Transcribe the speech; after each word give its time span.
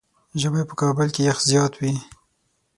ژمی 0.41 0.63
په 0.69 0.75
کابل 0.81 1.07
کې 1.15 1.23
زيات 1.47 1.73
يخ 1.75 1.79
وي. 1.81 1.93